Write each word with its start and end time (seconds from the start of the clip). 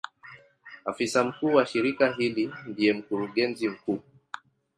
Afisa 0.85 1.23
mkuu 1.23 1.53
wa 1.55 1.65
shirika 1.65 2.11
hili 2.13 2.53
ndiye 2.67 2.93
Mkurugenzi 2.93 3.69
mkuu. 3.69 3.99